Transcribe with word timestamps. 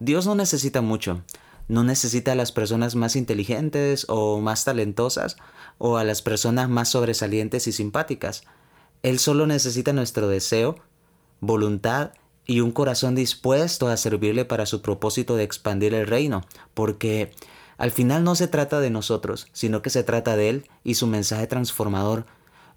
Dios 0.00 0.26
no 0.26 0.34
necesita 0.34 0.80
mucho. 0.80 1.22
No 1.68 1.84
necesita 1.84 2.32
a 2.32 2.34
las 2.34 2.52
personas 2.52 2.96
más 2.96 3.16
inteligentes 3.16 4.06
o 4.08 4.40
más 4.40 4.64
talentosas 4.64 5.36
o 5.76 5.98
a 5.98 6.04
las 6.04 6.22
personas 6.22 6.70
más 6.70 6.88
sobresalientes 6.88 7.66
y 7.66 7.72
simpáticas. 7.72 8.44
Él 9.02 9.18
solo 9.18 9.46
necesita 9.46 9.92
nuestro 9.92 10.26
deseo, 10.26 10.76
voluntad 11.40 12.12
y 12.46 12.60
un 12.60 12.72
corazón 12.72 13.14
dispuesto 13.14 13.88
a 13.88 13.96
servirle 13.98 14.46
para 14.46 14.64
su 14.64 14.80
propósito 14.80 15.36
de 15.36 15.44
expandir 15.44 15.92
el 15.92 16.06
reino, 16.06 16.46
porque 16.72 17.32
al 17.76 17.90
final 17.90 18.24
no 18.24 18.34
se 18.34 18.48
trata 18.48 18.80
de 18.80 18.88
nosotros, 18.88 19.48
sino 19.52 19.82
que 19.82 19.90
se 19.90 20.02
trata 20.02 20.34
de 20.34 20.48
Él 20.48 20.70
y 20.82 20.94
su 20.94 21.06
mensaje 21.06 21.46
transformador. 21.46 22.24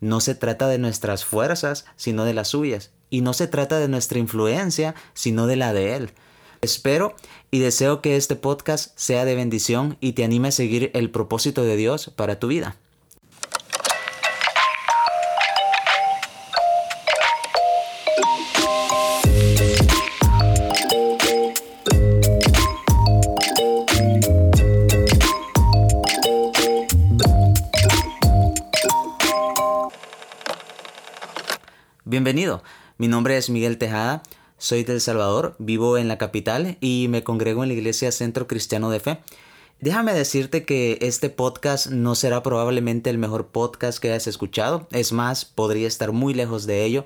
No 0.02 0.20
se 0.20 0.36
trata 0.36 0.68
de 0.68 0.78
nuestras 0.78 1.24
fuerzas, 1.24 1.86
sino 1.96 2.26
de 2.26 2.34
las 2.34 2.50
suyas. 2.50 2.92
Y 3.10 3.22
no 3.22 3.32
se 3.32 3.48
trata 3.48 3.80
de 3.80 3.88
nuestra 3.88 4.20
influencia, 4.20 4.94
sino 5.14 5.48
de 5.48 5.56
la 5.56 5.72
de 5.72 5.96
Él. 5.96 6.12
Espero 6.64 7.14
y 7.52 7.60
deseo 7.60 8.02
que 8.02 8.16
este 8.16 8.38
podcast 8.38 8.98
sea 8.98 9.26
de 9.26 9.36
bendición 9.36 9.98
y 10.00 10.14
te 10.14 10.24
anime 10.24 10.48
a 10.48 10.52
seguir 10.52 10.92
el 10.94 11.12
propósito 11.12 11.62
de 11.62 11.76
Dios 11.76 12.10
para 12.16 12.40
tu 12.40 12.48
vida. 12.48 12.78
Bienvenido, 32.06 32.64
mi 32.98 33.10
nombre 33.10 33.36
es 33.36 33.50
Miguel 33.50 33.78
Tejada, 33.78 34.24
soy 34.64 34.86
de 34.86 34.94
El 34.94 35.02
Salvador, 35.02 35.56
vivo 35.60 35.98
en 35.98 36.08
la 36.08 36.18
capital 36.18 36.78
y 36.80 37.08
me 37.10 37.22
congrego 37.22 37.64
en 37.64 37.68
la 37.68 37.76
iglesia 37.76 38.14
Centro 38.14 38.48
Cristiano 38.48 38.90
de 38.90 39.02
Fe. 39.02 39.20
Déjame 39.82 40.14
decirte 40.14 40.64
que 40.64 41.00
este 41.02 41.30
podcast 41.30 41.88
no 41.88 42.16
será 42.16 42.42
probablemente 42.44 43.10
el 43.10 43.18
mejor 43.18 43.48
podcast 43.48 44.00
que 44.00 44.08
hayas 44.08 44.26
escuchado, 44.28 44.88
es 44.92 45.12
más, 45.12 45.44
podría 45.44 45.86
estar 45.86 46.14
muy 46.14 46.34
lejos 46.34 46.66
de 46.66 46.86
ello. 46.86 47.04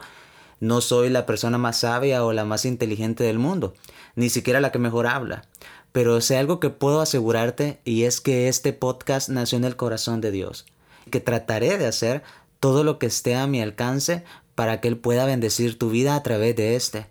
No 0.59 0.81
soy 0.81 1.09
la 1.09 1.25
persona 1.25 1.57
más 1.57 1.79
sabia 1.79 2.23
o 2.23 2.31
la 2.31 2.45
más 2.45 2.63
inteligente 2.63 3.23
del 3.23 3.39
mundo, 3.39 3.73
ni 4.15 4.29
siquiera 4.29 4.61
la 4.61 4.71
que 4.71 4.77
mejor 4.77 5.07
habla. 5.07 5.47
Pero 5.91 6.21
sé 6.21 6.37
algo 6.37 6.59
que 6.59 6.69
puedo 6.69 7.01
asegurarte 7.01 7.79
y 7.83 8.03
es 8.03 8.21
que 8.21 8.49
este 8.49 8.71
podcast 8.71 9.29
nació 9.29 9.57
en 9.57 9.63
el 9.63 9.75
corazón 9.75 10.21
de 10.21 10.29
Dios, 10.29 10.67
que 11.09 11.21
trataré 11.21 11.79
de 11.79 11.87
hacer 11.87 12.21
todo 12.59 12.83
lo 12.83 12.99
que 12.99 13.07
esté 13.07 13.33
a 13.33 13.47
mi 13.47 13.63
alcance 13.63 14.23
para 14.53 14.79
que 14.79 14.89
Él 14.89 14.97
pueda 14.97 15.25
bendecir 15.25 15.79
tu 15.79 15.89
vida 15.89 16.15
a 16.15 16.21
través 16.21 16.55
de 16.55 16.75
este, 16.75 17.07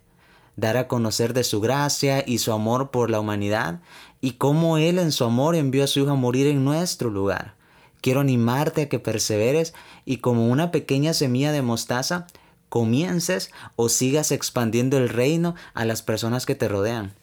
dar 0.57 0.77
a 0.77 0.89
conocer 0.89 1.35
de 1.35 1.45
su 1.45 1.61
gracia 1.61 2.25
y 2.27 2.39
su 2.39 2.53
amor 2.53 2.91
por 2.91 3.11
la 3.11 3.21
humanidad 3.21 3.81
y 4.21 4.33
cómo 4.33 4.79
Él 4.79 4.99
en 4.99 5.13
su 5.13 5.25
amor 5.25 5.55
envió 5.55 5.85
a 5.85 5.87
su 5.87 6.01
Hijo 6.01 6.11
a 6.11 6.15
morir 6.15 6.47
en 6.47 6.65
nuestro 6.65 7.11
lugar. 7.11 7.55
Quiero 8.01 8.21
animarte 8.21 8.83
a 8.83 8.89
que 8.89 8.99
perseveres 8.99 9.75
y 10.05 10.19
como 10.19 10.49
una 10.49 10.71
pequeña 10.71 11.13
semilla 11.13 11.53
de 11.53 11.63
mostaza, 11.63 12.27
comiences 12.69 13.51
o 13.77 13.89
sigas 13.89 14.33
expandiendo 14.33 14.97
el 14.99 15.09
reino 15.09 15.55
a 15.75 15.85
las 15.85 16.03
personas 16.03 16.47
que 16.47 16.55
te 16.55 16.69
rodean. 16.69 17.15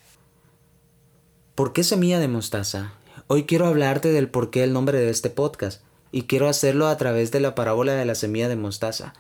¿Por 1.55 1.73
qué 1.73 1.83
semilla 1.83 2.19
de 2.19 2.27
mostaza? 2.27 2.93
Hoy 3.27 3.43
quiero 3.45 3.67
hablarte 3.67 4.11
del 4.11 4.29
por 4.29 4.49
qué 4.49 4.63
el 4.63 4.73
nombre 4.73 4.99
de 4.99 5.09
este 5.09 5.29
podcast 5.29 5.81
y 6.11 6.23
quiero 6.23 6.47
hacerlo 6.47 6.87
a 6.87 6.97
través 6.97 7.31
de 7.31 7.39
la 7.39 7.55
parábola 7.55 7.93
de 7.93 8.05
la 8.05 8.15
semilla 8.15 8.49
de 8.49 8.55
mostaza. 8.55 9.13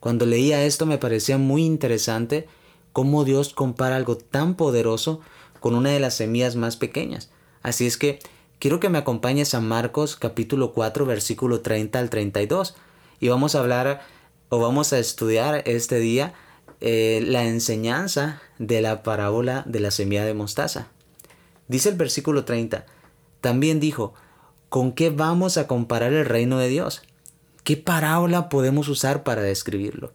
Cuando 0.00 0.26
leía 0.26 0.64
esto 0.64 0.86
me 0.86 0.98
parecía 0.98 1.38
muy 1.38 1.64
interesante 1.64 2.48
cómo 2.92 3.24
Dios 3.24 3.54
compara 3.54 3.96
algo 3.96 4.16
tan 4.16 4.54
poderoso 4.54 5.20
con 5.60 5.74
una 5.74 5.90
de 5.90 6.00
las 6.00 6.14
semillas 6.14 6.56
más 6.56 6.76
pequeñas. 6.76 7.30
Así 7.62 7.86
es 7.86 7.96
que 7.96 8.18
quiero 8.58 8.80
que 8.80 8.88
me 8.88 8.98
acompañes 8.98 9.54
a 9.54 9.60
Marcos 9.60 10.16
capítulo 10.16 10.72
4 10.72 11.06
versículo 11.06 11.60
30 11.60 11.98
al 11.98 12.10
32 12.10 12.74
y 13.20 13.28
vamos 13.28 13.54
a 13.54 13.60
hablar 13.60 14.02
o 14.48 14.58
vamos 14.58 14.92
a 14.92 14.98
estudiar 14.98 15.62
este 15.66 15.98
día 15.98 16.34
eh, 16.80 17.22
la 17.24 17.44
enseñanza 17.44 18.42
de 18.58 18.80
la 18.82 19.02
parábola 19.04 19.62
de 19.66 19.80
la 19.80 19.90
semilla 19.90 20.24
de 20.24 20.34
mostaza. 20.34 20.88
Dice 21.68 21.88
el 21.88 21.94
versículo 21.94 22.44
30, 22.44 22.84
también 23.40 23.78
dijo, 23.78 24.14
¿con 24.68 24.92
qué 24.92 25.10
vamos 25.10 25.56
a 25.56 25.66
comparar 25.68 26.12
el 26.12 26.26
reino 26.26 26.58
de 26.58 26.68
Dios? 26.68 27.02
¿Qué 27.62 27.76
parábola 27.76 28.48
podemos 28.48 28.88
usar 28.88 29.22
para 29.22 29.42
describirlo? 29.42 30.12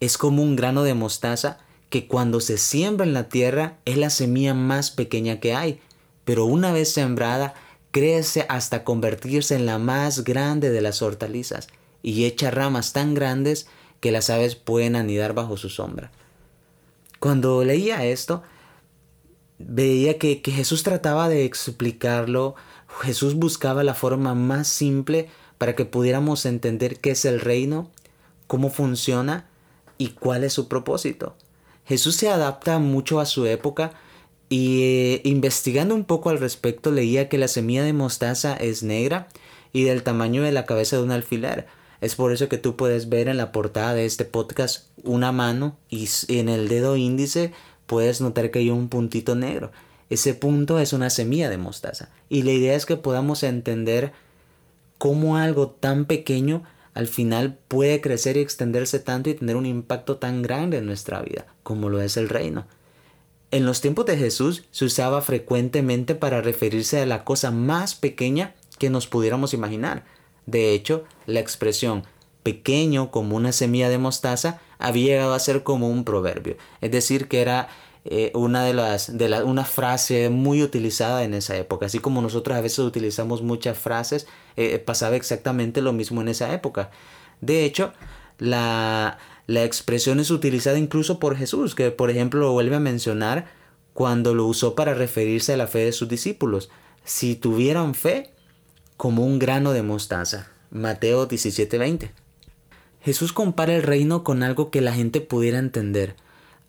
Es 0.00 0.18
como 0.18 0.42
un 0.42 0.54
grano 0.54 0.82
de 0.82 0.92
mostaza 0.92 1.58
que 1.90 2.06
cuando 2.06 2.40
se 2.40 2.58
siembra 2.58 3.06
en 3.06 3.14
la 3.14 3.28
tierra 3.28 3.78
es 3.84 3.96
la 3.96 4.10
semilla 4.10 4.54
más 4.54 4.90
pequeña 4.90 5.40
que 5.40 5.54
hay, 5.54 5.80
pero 6.24 6.44
una 6.44 6.72
vez 6.72 6.92
sembrada 6.92 7.54
crece 7.90 8.44
hasta 8.48 8.84
convertirse 8.84 9.54
en 9.54 9.66
la 9.66 9.78
más 9.78 10.24
grande 10.24 10.70
de 10.70 10.80
las 10.80 11.00
hortalizas 11.00 11.68
y 12.02 12.26
echa 12.26 12.50
ramas 12.50 12.92
tan 12.92 13.14
grandes 13.14 13.66
que 14.00 14.12
las 14.12 14.30
aves 14.30 14.54
pueden 14.54 14.96
anidar 14.96 15.32
bajo 15.32 15.56
su 15.56 15.68
sombra. 15.70 16.10
Cuando 17.18 17.64
leía 17.64 18.04
esto, 18.04 18.42
veía 19.58 20.18
que, 20.18 20.40
que 20.42 20.52
Jesús 20.52 20.82
trataba 20.82 21.28
de 21.28 21.44
explicarlo, 21.44 22.54
Jesús 23.00 23.34
buscaba 23.34 23.82
la 23.82 23.94
forma 23.94 24.34
más 24.34 24.68
simple 24.68 25.28
para 25.56 25.74
que 25.74 25.84
pudiéramos 25.84 26.46
entender 26.46 27.00
qué 27.00 27.12
es 27.12 27.24
el 27.24 27.40
reino, 27.40 27.90
cómo 28.46 28.70
funciona 28.70 29.48
y 29.96 30.10
cuál 30.10 30.44
es 30.44 30.52
su 30.52 30.68
propósito. 30.68 31.34
Jesús 31.88 32.16
se 32.16 32.28
adapta 32.28 32.78
mucho 32.78 33.18
a 33.18 33.24
su 33.24 33.46
época 33.46 33.92
y 34.50 34.82
eh, 34.82 35.20
investigando 35.24 35.94
un 35.94 36.04
poco 36.04 36.28
al 36.28 36.38
respecto 36.38 36.90
leía 36.90 37.30
que 37.30 37.38
la 37.38 37.48
semilla 37.48 37.82
de 37.82 37.94
mostaza 37.94 38.54
es 38.54 38.82
negra 38.82 39.28
y 39.72 39.84
del 39.84 40.02
tamaño 40.02 40.42
de 40.42 40.52
la 40.52 40.66
cabeza 40.66 40.96
de 40.96 41.02
un 41.02 41.12
alfiler. 41.12 41.66
Es 42.02 42.14
por 42.14 42.32
eso 42.32 42.50
que 42.50 42.58
tú 42.58 42.76
puedes 42.76 43.08
ver 43.08 43.28
en 43.28 43.38
la 43.38 43.52
portada 43.52 43.94
de 43.94 44.04
este 44.04 44.26
podcast 44.26 44.86
una 45.02 45.32
mano 45.32 45.78
y 45.88 46.06
en 46.28 46.50
el 46.50 46.68
dedo 46.68 46.96
índice 46.96 47.52
puedes 47.86 48.20
notar 48.20 48.50
que 48.50 48.58
hay 48.58 48.68
un 48.68 48.90
puntito 48.90 49.34
negro. 49.34 49.72
Ese 50.10 50.34
punto 50.34 50.78
es 50.78 50.92
una 50.92 51.08
semilla 51.08 51.48
de 51.48 51.56
mostaza. 51.56 52.10
Y 52.28 52.42
la 52.42 52.52
idea 52.52 52.74
es 52.74 52.84
que 52.84 52.96
podamos 52.96 53.42
entender 53.42 54.12
cómo 54.98 55.38
algo 55.38 55.70
tan 55.70 56.04
pequeño 56.04 56.64
al 56.94 57.06
final 57.06 57.58
puede 57.68 58.00
crecer 58.00 58.36
y 58.36 58.40
extenderse 58.40 58.98
tanto 58.98 59.30
y 59.30 59.34
tener 59.34 59.56
un 59.56 59.66
impacto 59.66 60.16
tan 60.16 60.42
grande 60.42 60.78
en 60.78 60.86
nuestra 60.86 61.22
vida, 61.22 61.46
como 61.62 61.88
lo 61.88 62.00
es 62.00 62.16
el 62.16 62.28
reino. 62.28 62.66
En 63.50 63.64
los 63.64 63.80
tiempos 63.80 64.06
de 64.06 64.16
Jesús 64.16 64.64
se 64.70 64.84
usaba 64.84 65.22
frecuentemente 65.22 66.14
para 66.14 66.42
referirse 66.42 67.00
a 67.00 67.06
la 67.06 67.24
cosa 67.24 67.50
más 67.50 67.94
pequeña 67.94 68.54
que 68.78 68.90
nos 68.90 69.06
pudiéramos 69.06 69.54
imaginar. 69.54 70.04
De 70.46 70.72
hecho, 70.72 71.04
la 71.26 71.40
expresión 71.40 72.04
pequeño 72.42 73.10
como 73.10 73.36
una 73.36 73.52
semilla 73.52 73.88
de 73.88 73.98
mostaza 73.98 74.60
había 74.78 75.14
llegado 75.14 75.34
a 75.34 75.38
ser 75.38 75.62
como 75.62 75.88
un 75.88 76.04
proverbio, 76.04 76.56
es 76.80 76.90
decir, 76.90 77.28
que 77.28 77.40
era 77.40 77.68
eh, 78.10 78.32
una 78.34 78.64
de 78.64 78.72
las, 78.72 79.18
de 79.18 79.28
la, 79.28 79.44
una 79.44 79.66
frase 79.66 80.30
muy 80.30 80.62
utilizada 80.62 81.24
en 81.24 81.34
esa 81.34 81.56
época. 81.56 81.86
Así 81.86 81.98
como 81.98 82.22
nosotros 82.22 82.56
a 82.56 82.62
veces 82.62 82.78
utilizamos 82.78 83.42
muchas 83.42 83.76
frases, 83.76 84.26
eh, 84.56 84.78
pasaba 84.78 85.16
exactamente 85.16 85.82
lo 85.82 85.92
mismo 85.92 86.22
en 86.22 86.28
esa 86.28 86.54
época. 86.54 86.90
De 87.42 87.66
hecho, 87.66 87.92
la, 88.38 89.18
la 89.46 89.64
expresión 89.64 90.20
es 90.20 90.30
utilizada 90.30 90.78
incluso 90.78 91.18
por 91.18 91.36
Jesús, 91.36 91.74
que 91.74 91.90
por 91.90 92.08
ejemplo 92.08 92.40
lo 92.40 92.52
vuelve 92.52 92.76
a 92.76 92.80
mencionar 92.80 93.46
cuando 93.92 94.34
lo 94.34 94.46
usó 94.46 94.74
para 94.74 94.94
referirse 94.94 95.52
a 95.52 95.58
la 95.58 95.66
fe 95.66 95.80
de 95.80 95.92
sus 95.92 96.08
discípulos. 96.08 96.70
Si 97.04 97.34
tuvieran 97.34 97.94
fe 97.94 98.32
como 98.96 99.26
un 99.26 99.38
grano 99.38 99.72
de 99.72 99.82
mostaza. 99.82 100.48
Mateo 100.70 101.28
17:20. 101.28 102.10
Jesús 103.02 103.34
compara 103.34 103.74
el 103.74 103.82
reino 103.82 104.24
con 104.24 104.42
algo 104.42 104.70
que 104.70 104.80
la 104.80 104.94
gente 104.94 105.20
pudiera 105.20 105.58
entender 105.58 106.16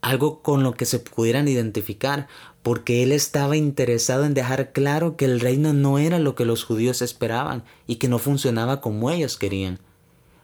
algo 0.01 0.41
con 0.41 0.63
lo 0.63 0.73
que 0.73 0.85
se 0.85 0.99
pudieran 0.99 1.47
identificar, 1.47 2.27
porque 2.63 3.03
él 3.03 3.11
estaba 3.11 3.57
interesado 3.57 4.25
en 4.25 4.33
dejar 4.33 4.71
claro 4.71 5.15
que 5.15 5.25
el 5.25 5.39
reino 5.39 5.73
no 5.73 5.99
era 5.99 6.19
lo 6.19 6.35
que 6.35 6.45
los 6.45 6.63
judíos 6.63 7.01
esperaban 7.01 7.63
y 7.87 7.95
que 7.95 8.07
no 8.07 8.19
funcionaba 8.19 8.81
como 8.81 9.11
ellos 9.11 9.37
querían. 9.37 9.79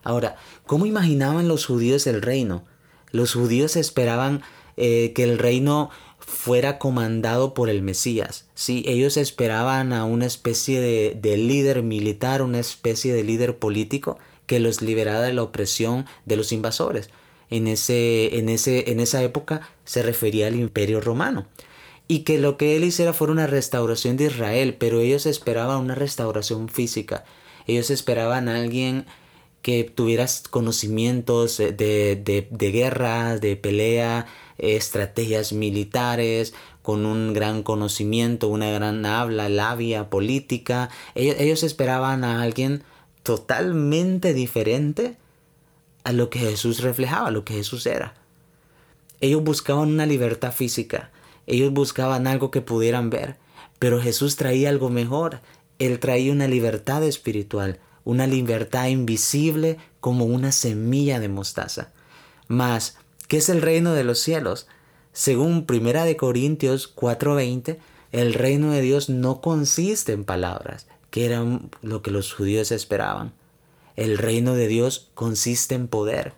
Ahora, 0.04 0.36
¿cómo 0.66 0.86
imaginaban 0.86 1.48
los 1.48 1.66
judíos 1.66 2.08
el 2.08 2.22
reino? 2.22 2.64
Los 3.12 3.34
judíos 3.34 3.76
esperaban 3.76 4.44
eh, 4.78 5.14
que 5.14 5.24
el 5.24 5.40
reino 5.40 5.90
fuera 6.20 6.78
comandado 6.80 7.54
por 7.54 7.70
el 7.70 7.82
Mesías. 7.82 8.46
Sí, 8.56 8.84
ellos 8.88 9.18
esperaban 9.18 9.94
a 9.94 10.06
una 10.06 10.26
especie 10.26 10.82
de, 10.82 11.18
de 11.20 11.38
líder 11.38 11.82
militar, 11.82 12.42
una 12.42 12.60
especie 12.60 13.14
de 13.14 13.24
líder 13.24 13.58
político 13.58 14.18
que 14.48 14.60
los 14.60 14.82
liberara 14.82 15.22
de 15.22 15.34
la 15.34 15.44
opresión 15.44 16.06
de 16.26 16.36
los 16.36 16.52
invasores 16.52 17.10
en, 17.50 17.68
ese, 17.68 18.38
en, 18.38 18.50
ese, 18.50 18.92
en 18.92 19.00
esa 19.00 19.22
época 19.24 19.70
se 19.84 20.04
refería 20.04 20.48
al 20.48 20.56
imperio 20.56 21.02
romano. 21.02 21.48
Y 22.08 22.20
que 22.20 22.38
lo 22.38 22.58
que 22.58 22.76
él 22.76 22.84
hiciera 22.84 23.14
fuera 23.14 23.34
una 23.34 23.48
restauración 23.48 24.18
de 24.18 24.26
Israel, 24.26 24.76
pero 24.80 25.00
ellos 25.00 25.26
esperaban 25.26 25.82
una 25.82 25.96
restauración 25.96 26.70
física. 26.70 27.26
Ellos 27.66 27.90
esperaban 27.90 28.48
a 28.48 28.58
alguien 28.58 29.06
que 29.64 29.84
tuviera 29.84 30.28
conocimientos 30.52 31.58
de, 31.58 31.72
de, 31.72 32.48
de 32.52 32.72
guerra, 32.72 33.40
de 33.40 33.56
pelea, 33.56 34.28
estrategias 34.60 35.54
militares, 35.54 36.54
con 36.84 37.08
un 37.08 37.34
gran 37.34 37.64
conocimiento, 37.64 38.48
una 38.48 38.70
gran 38.70 39.04
habla, 39.08 39.50
labia, 39.50 40.12
política. 40.12 40.92
Ellos, 41.16 41.38
ellos 41.40 41.64
esperaban 41.64 42.24
a 42.24 42.44
alguien 42.44 42.84
totalmente 43.24 44.36
diferente 44.36 45.18
a 46.06 46.14
lo 46.14 46.30
que 46.30 46.40
Jesús 46.40 46.82
reflejaba, 46.82 47.28
a 47.28 47.32
lo 47.32 47.44
que 47.44 47.56
Jesús 47.56 47.86
era. 47.86 48.14
Ellos 49.20 49.44
buscaban 49.44 49.90
una 49.90 50.06
libertad 50.06 50.54
física, 50.54 51.12
ellos 51.48 51.74
buscaban 51.74 52.28
algo 52.28 52.52
que 52.52 52.62
pudieran 52.62 53.10
ver, 53.10 53.38
pero 53.80 54.02
Jesús 54.02 54.36
traía 54.36 54.70
algo 54.70 54.90
mejor. 54.90 55.42
Él 55.80 56.00
traía 56.00 56.32
una 56.32 56.48
libertad 56.48 57.04
espiritual, 57.04 57.80
una 58.04 58.28
libertad 58.28 58.88
invisible 58.88 59.78
como 60.00 60.26
una 60.26 60.52
semilla 60.52 61.20
de 61.20 61.28
mostaza. 61.28 61.92
Mas, 62.48 62.98
¿qué 63.28 63.38
es 63.38 63.50
el 63.50 63.62
reino 63.62 63.94
de 63.94 64.04
los 64.04 64.20
cielos? 64.20 64.68
Según 65.12 65.66
1 65.68 66.06
de 66.06 66.16
Corintios 66.16 66.88
4:20, 66.88 67.80
el 68.12 68.34
reino 68.34 68.72
de 68.72 68.82
Dios 68.82 69.10
no 69.10 69.42
consiste 69.42 70.14
en 70.14 70.24
palabras, 70.24 70.88
que 71.10 71.26
era 71.26 71.44
lo 71.82 72.02
que 72.02 72.12
los 72.12 72.34
judíos 72.34 72.72
esperaban. 72.72 73.34
El 73.96 74.18
reino 74.18 74.54
de 74.54 74.68
Dios 74.68 75.10
consiste 75.14 75.76
en 75.76 75.88
poder. 75.88 76.34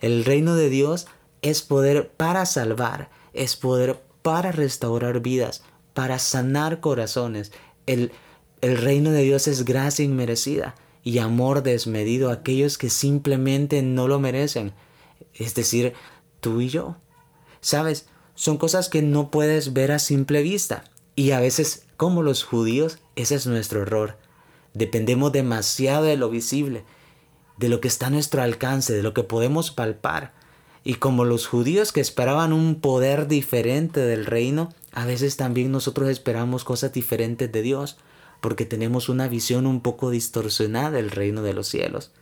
El 0.00 0.24
reino 0.24 0.54
de 0.54 0.68
Dios 0.68 1.06
es 1.42 1.62
poder 1.62 2.10
para 2.10 2.46
salvar, 2.46 3.10
es 3.32 3.56
poder 3.56 4.02
para 4.22 4.52
restaurar 4.52 5.20
vidas, 5.20 5.62
para 5.94 6.18
sanar 6.18 6.80
corazones. 6.80 7.52
El, 7.86 8.12
el 8.60 8.78
reino 8.78 9.10
de 9.12 9.22
Dios 9.22 9.46
es 9.46 9.64
gracia 9.64 10.04
inmerecida 10.04 10.74
y 11.04 11.18
amor 11.18 11.62
desmedido 11.62 12.30
a 12.30 12.34
aquellos 12.34 12.78
que 12.78 12.90
simplemente 12.90 13.82
no 13.82 14.08
lo 14.08 14.18
merecen. 14.18 14.72
Es 15.34 15.54
decir, 15.54 15.92
tú 16.40 16.60
y 16.60 16.68
yo. 16.68 16.96
Sabes, 17.60 18.06
son 18.34 18.58
cosas 18.58 18.88
que 18.88 19.02
no 19.02 19.30
puedes 19.30 19.72
ver 19.72 19.92
a 19.92 20.00
simple 20.00 20.42
vista. 20.42 20.84
Y 21.14 21.30
a 21.30 21.40
veces, 21.40 21.86
como 21.96 22.22
los 22.22 22.42
judíos, 22.42 22.98
ese 23.14 23.36
es 23.36 23.46
nuestro 23.46 23.82
error. 23.82 24.18
Dependemos 24.74 25.32
demasiado 25.32 26.04
de 26.04 26.16
lo 26.16 26.28
visible, 26.28 26.84
de 27.58 27.68
lo 27.68 27.80
que 27.80 27.88
está 27.88 28.06
a 28.06 28.10
nuestro 28.10 28.42
alcance, 28.42 28.92
de 28.92 29.02
lo 29.02 29.14
que 29.14 29.22
podemos 29.22 29.70
palpar. 29.70 30.32
Y 30.84 30.94
como 30.94 31.24
los 31.24 31.46
judíos 31.46 31.92
que 31.92 32.00
esperaban 32.00 32.52
un 32.52 32.80
poder 32.80 33.26
diferente 33.26 34.00
del 34.00 34.26
reino, 34.26 34.68
a 34.92 35.04
veces 35.04 35.36
también 35.36 35.72
nosotros 35.72 36.08
esperamos 36.08 36.64
cosas 36.64 36.92
diferentes 36.92 37.50
de 37.50 37.62
Dios, 37.62 37.98
porque 38.40 38.66
tenemos 38.66 39.08
una 39.08 39.28
visión 39.28 39.66
un 39.66 39.80
poco 39.80 40.10
distorsionada 40.10 40.92
del 40.92 41.10
reino 41.10 41.42
de 41.42 41.54
los 41.54 41.68
cielos. 41.68 42.12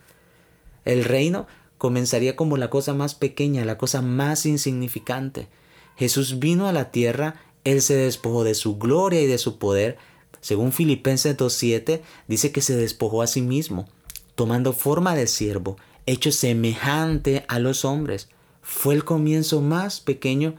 El 0.85 1.05
reino 1.05 1.47
comenzaría 1.79 2.37
como 2.37 2.57
la 2.57 2.71
cosa 2.71 2.95
más 2.95 3.15
pequeña, 3.15 3.65
la 3.65 3.77
cosa 3.77 4.01
más 4.01 4.47
insignificante. 4.47 5.49
Jesús 5.97 6.39
vino 6.39 6.67
a 6.67 6.73
la 6.73 6.91
tierra, 6.91 7.37
Él 7.65 7.83
se 7.83 7.95
despojó 7.95 8.45
de 8.45 8.55
su 8.55 8.79
gloria 8.79 9.21
y 9.21 9.27
de 9.27 9.39
su 9.39 9.59
poder. 9.59 9.99
Según 10.41 10.73
Filipenses 10.73 11.37
2.7, 11.37 12.01
dice 12.29 12.53
que 12.53 12.63
se 12.63 12.77
despojó 12.77 13.23
a 13.23 13.27
sí 13.27 13.43
mismo, 13.43 13.87
tomando 14.35 14.73
forma 14.73 15.15
de 15.15 15.27
siervo, 15.27 15.77
hecho 16.07 16.33
semejante 16.33 17.45
a 17.49 17.59
los 17.59 17.85
hombres. 17.85 18.29
Fue 18.63 18.95
el 18.95 19.05
comienzo 19.05 19.61
más 19.61 20.01
pequeño 20.01 20.55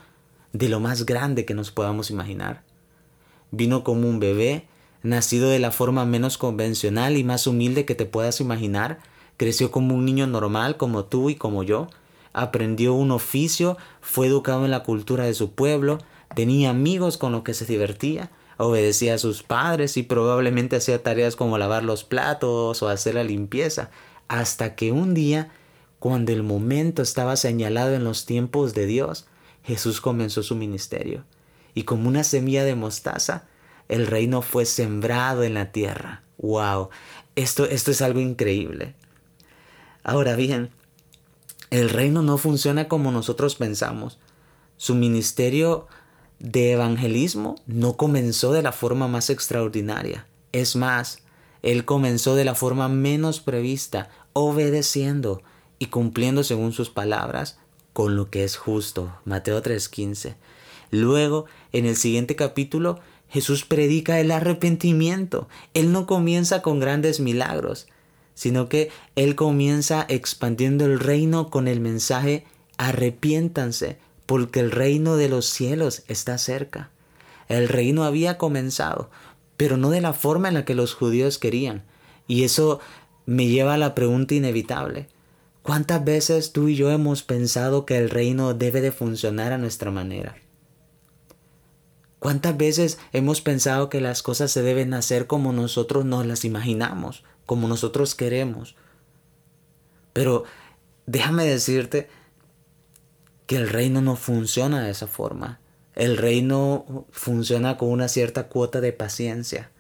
de 0.54 0.69
lo 0.69 0.80
más 0.80 1.06
grande 1.06 1.45
que 1.45 1.54
nos 1.54 1.72
podamos 1.72 2.10
imaginar. 2.10 2.63
Vino 3.51 3.83
como 3.83 4.07
un 4.07 4.19
bebé, 4.19 4.68
nacido 5.04 5.50
de 5.50 5.60
la 5.60 5.72
forma 5.72 6.06
menos 6.06 6.38
convencional 6.38 7.18
y 7.18 7.24
más 7.24 7.48
humilde 7.48 7.86
que 7.86 7.95
te 7.95 8.06
puedas 8.06 8.42
imaginar, 8.42 9.00
creció 9.38 9.72
como 9.72 9.95
un 9.95 10.06
niño 10.06 10.27
normal 10.27 10.77
como 10.77 11.06
tú 11.06 11.30
y 11.30 11.36
como 11.36 11.63
yo, 11.63 11.88
aprendió 12.33 12.94
un 12.94 13.12
oficio, 13.12 13.77
fue 14.01 14.27
educado 14.27 14.66
en 14.66 14.72
la 14.72 14.83
cultura 14.83 15.25
de 15.25 15.33
su 15.33 15.51
pueblo, 15.51 16.00
tenía 16.36 16.69
amigos 16.69 17.18
con 17.18 17.31
los 17.31 17.44
que 17.44 17.54
se 17.54 17.66
divertía, 17.66 18.31
obedecía 18.57 19.15
a 19.15 19.19
sus 19.19 19.43
padres 19.43 19.97
y 19.97 20.03
probablemente 20.03 20.75
hacía 20.75 21.01
tareas 21.03 21.35
como 21.35 21.57
lavar 21.57 21.83
los 21.83 22.03
platos 22.03 22.81
o 22.81 22.89
hacer 22.89 23.15
la 23.15 23.23
limpieza, 23.23 23.89
hasta 24.27 24.75
que 24.75 24.91
un 24.91 25.13
día 25.13 25.51
cuando 25.99 26.31
el 26.31 26.43
momento 26.43 27.01
estaba 27.01 27.35
señalado 27.35 27.93
en 27.95 28.03
los 28.03 28.25
tiempos 28.25 28.73
de 28.73 28.85
Dios, 28.85 29.25
Jesús 29.63 30.01
comenzó 30.01 30.43
su 30.43 30.55
ministerio. 30.55 31.23
Y 31.73 31.83
como 31.83 32.07
una 32.07 32.23
semilla 32.23 32.63
de 32.63 32.75
mostaza, 32.75 33.45
el 33.89 34.07
reino 34.07 34.41
fue 34.41 34.65
sembrado 34.65 35.43
en 35.43 35.55
la 35.55 35.71
tierra. 35.71 36.23
¡Wow! 36.37 36.89
Esto, 37.35 37.65
esto 37.65 37.91
es 37.91 38.01
algo 38.01 38.19
increíble. 38.19 38.95
Ahora 40.03 40.35
bien, 40.35 40.69
el 41.71 41.89
reino 41.89 42.21
no 42.21 42.37
funciona 42.37 42.87
como 42.87 43.11
nosotros 43.11 43.55
pensamos. 43.55 44.19
Su 44.77 44.95
ministerio 44.95 45.87
de 46.39 46.71
evangelismo 46.73 47.55
no 47.65 47.97
comenzó 47.97 48.51
de 48.51 48.61
la 48.61 48.71
forma 48.71 49.07
más 49.07 49.29
extraordinaria. 49.29 50.27
Es 50.51 50.75
más, 50.75 51.19
él 51.61 51.85
comenzó 51.85 52.35
de 52.35 52.45
la 52.45 52.55
forma 52.55 52.89
menos 52.89 53.39
prevista, 53.39 54.09
obedeciendo, 54.33 55.41
y 55.79 55.87
cumpliendo 55.87 56.43
según 56.43 56.71
sus 56.71 56.89
palabras 56.89 57.57
con 57.93 58.15
lo 58.15 58.29
que 58.29 58.43
es 58.43 58.57
justo. 58.57 59.13
Mateo 59.25 59.61
3:15. 59.61 60.35
Luego, 60.91 61.45
en 61.71 61.85
el 61.85 61.95
siguiente 61.95 62.35
capítulo, 62.35 62.99
Jesús 63.29 63.65
predica 63.65 64.19
el 64.19 64.31
arrepentimiento. 64.31 65.47
Él 65.73 65.91
no 65.91 66.05
comienza 66.05 66.61
con 66.61 66.79
grandes 66.79 67.19
milagros, 67.19 67.88
sino 68.33 68.69
que 68.69 68.89
Él 69.15 69.35
comienza 69.35 70.05
expandiendo 70.07 70.85
el 70.85 70.99
reino 70.99 71.49
con 71.49 71.67
el 71.67 71.81
mensaje 71.81 72.45
arrepiéntanse, 72.77 73.97
porque 74.25 74.60
el 74.60 74.72
reino 74.72 75.18
de 75.18 75.30
los 75.30 75.45
cielos 75.45 76.04
está 76.07 76.38
cerca. 76.38 76.89
El 77.48 77.68
reino 77.68 78.04
había 78.04 78.38
comenzado, 78.38 79.10
pero 79.57 79.77
no 79.77 79.89
de 79.89 80.01
la 80.01 80.13
forma 80.13 80.48
en 80.48 80.56
la 80.56 80.66
que 80.66 80.75
los 80.75 80.94
judíos 80.94 81.38
querían. 81.38 81.83
Y 82.27 82.44
eso 82.44 82.80
me 83.25 83.48
lleva 83.48 83.75
a 83.75 83.77
la 83.77 83.95
pregunta 83.95 84.33
inevitable. 84.36 85.07
¿Cuántas 85.62 86.04
veces 86.04 86.51
tú 86.51 86.68
y 86.68 86.75
yo 86.75 86.92
hemos 86.92 87.24
pensado 87.24 87.86
que 87.86 87.98
el 87.98 88.10
reino 88.10 88.54
debe 88.54 88.81
de 88.81 88.92
funcionar 88.92 89.51
a 89.51 89.57
nuestra 89.57 89.92
manera? 89.92 90.36
¿Cuántas 92.19 92.57
veces 92.57 92.98
hemos 93.13 93.42
pensado 93.42 93.89
que 93.89 94.01
las 94.01 94.24
cosas 94.24 94.51
se 94.51 94.62
deben 94.63 94.94
hacer 94.94 95.27
como 95.27 95.54
nosotros 95.54 96.06
nos 96.06 96.25
las 96.25 96.45
imaginamos, 96.45 97.24
como 97.45 97.68
nosotros 97.68 98.16
queremos? 98.16 98.75
Pero 100.13 100.44
déjame 101.06 101.45
decirte 101.45 102.10
que 103.45 103.56
el 103.57 103.69
reino 103.69 104.01
no 104.01 104.15
funciona 104.15 104.83
de 104.83 104.92
esa 104.92 105.07
forma. 105.07 105.59
El 105.95 106.18
reino 106.18 107.06
funciona 107.12 107.77
con 107.77 107.89
una 107.89 108.07
cierta 108.07 108.47
cuota 108.47 108.81
de 108.81 108.94
paciencia. 108.94 109.72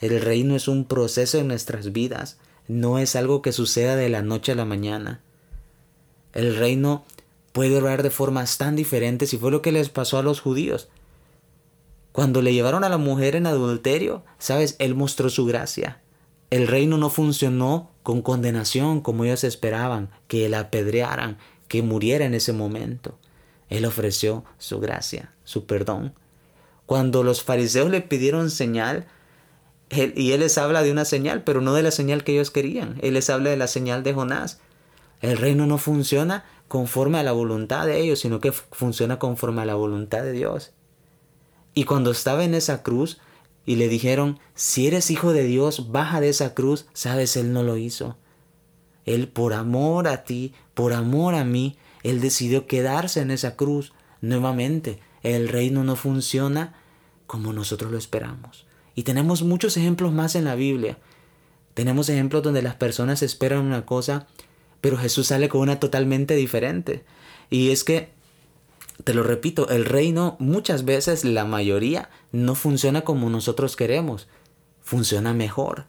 El 0.00 0.20
reino 0.20 0.56
es 0.56 0.68
un 0.68 0.84
proceso 0.84 1.38
en 1.38 1.48
nuestras 1.48 1.92
vidas 1.92 2.38
no 2.68 2.98
es 2.98 3.14
algo 3.16 3.42
que 3.42 3.52
suceda 3.52 3.96
de 3.96 4.08
la 4.08 4.22
noche 4.22 4.52
a 4.52 4.56
la 4.56 4.64
mañana. 4.64 5.20
El 6.32 6.56
reino 6.56 7.04
puede 7.52 7.78
obrar 7.78 8.02
de 8.02 8.10
formas 8.10 8.58
tan 8.58 8.76
diferentes 8.76 9.32
y 9.32 9.38
fue 9.38 9.50
lo 9.50 9.62
que 9.62 9.72
les 9.72 9.88
pasó 9.88 10.18
a 10.18 10.22
los 10.22 10.40
judíos. 10.40 10.88
Cuando 12.12 12.42
le 12.42 12.52
llevaron 12.52 12.82
a 12.82 12.88
la 12.88 12.98
mujer 12.98 13.36
en 13.36 13.46
adulterio, 13.46 14.24
sabes, 14.38 14.76
él 14.78 14.94
mostró 14.94 15.30
su 15.30 15.46
gracia. 15.46 16.00
El 16.50 16.66
reino 16.66 16.98
no 16.98 17.10
funcionó 17.10 17.90
con 18.02 18.22
condenación 18.22 19.00
como 19.00 19.24
ellos 19.24 19.44
esperaban, 19.44 20.10
que 20.28 20.48
la 20.48 20.60
apedrearan, 20.60 21.38
que 21.68 21.82
muriera 21.82 22.24
en 22.24 22.34
ese 22.34 22.52
momento. 22.52 23.18
Él 23.68 23.84
ofreció 23.84 24.44
su 24.58 24.80
gracia, 24.80 25.32
su 25.44 25.66
perdón. 25.66 26.14
Cuando 26.86 27.22
los 27.22 27.42
fariseos 27.42 27.90
le 27.90 28.00
pidieron 28.00 28.50
señal, 28.50 29.06
y 29.90 30.32
él 30.32 30.40
les 30.40 30.58
habla 30.58 30.82
de 30.82 30.90
una 30.90 31.04
señal, 31.04 31.42
pero 31.44 31.60
no 31.60 31.74
de 31.74 31.82
la 31.82 31.90
señal 31.90 32.24
que 32.24 32.32
ellos 32.32 32.50
querían. 32.50 32.98
Él 33.02 33.14
les 33.14 33.30
habla 33.30 33.50
de 33.50 33.56
la 33.56 33.66
señal 33.66 34.02
de 34.02 34.14
Jonás. 34.14 34.60
El 35.20 35.38
reino 35.38 35.66
no 35.66 35.78
funciona 35.78 36.44
conforme 36.68 37.18
a 37.18 37.22
la 37.22 37.32
voluntad 37.32 37.86
de 37.86 38.00
ellos, 38.00 38.20
sino 38.20 38.40
que 38.40 38.52
funciona 38.52 39.18
conforme 39.18 39.62
a 39.62 39.66
la 39.66 39.74
voluntad 39.74 40.22
de 40.22 40.32
Dios. 40.32 40.72
Y 41.74 41.84
cuando 41.84 42.10
estaba 42.10 42.44
en 42.44 42.54
esa 42.54 42.82
cruz 42.82 43.18
y 43.64 43.76
le 43.76 43.88
dijeron, 43.88 44.38
si 44.54 44.86
eres 44.86 45.10
hijo 45.10 45.32
de 45.32 45.44
Dios, 45.44 45.92
baja 45.92 46.20
de 46.20 46.28
esa 46.28 46.54
cruz, 46.54 46.86
sabes, 46.92 47.36
él 47.36 47.52
no 47.52 47.62
lo 47.62 47.76
hizo. 47.76 48.16
Él 49.06 49.28
por 49.28 49.54
amor 49.54 50.08
a 50.08 50.24
ti, 50.24 50.52
por 50.74 50.92
amor 50.92 51.34
a 51.34 51.44
mí, 51.44 51.78
él 52.02 52.20
decidió 52.20 52.66
quedarse 52.66 53.20
en 53.20 53.30
esa 53.30 53.56
cruz. 53.56 53.92
Nuevamente, 54.20 54.98
el 55.22 55.48
reino 55.48 55.84
no 55.84 55.96
funciona 55.96 56.74
como 57.26 57.52
nosotros 57.52 57.90
lo 57.90 57.98
esperamos. 57.98 58.66
Y 58.94 59.02
tenemos 59.02 59.42
muchos 59.42 59.76
ejemplos 59.76 60.12
más 60.12 60.34
en 60.34 60.44
la 60.44 60.54
Biblia. 60.54 60.98
Tenemos 61.74 62.08
ejemplos 62.08 62.42
donde 62.42 62.62
las 62.62 62.76
personas 62.76 63.22
esperan 63.22 63.60
una 63.60 63.84
cosa, 63.84 64.26
pero 64.80 64.96
Jesús 64.96 65.28
sale 65.28 65.48
con 65.48 65.60
una 65.60 65.80
totalmente 65.80 66.34
diferente. 66.34 67.04
Y 67.50 67.70
es 67.70 67.84
que, 67.84 68.10
te 69.04 69.12
lo 69.12 69.22
repito, 69.22 69.68
el 69.68 69.84
reino 69.84 70.36
muchas 70.38 70.84
veces, 70.84 71.24
la 71.24 71.44
mayoría, 71.44 72.08
no 72.32 72.54
funciona 72.54 73.02
como 73.02 73.28
nosotros 73.28 73.76
queremos. 73.76 74.28
Funciona 74.80 75.34
mejor. 75.34 75.86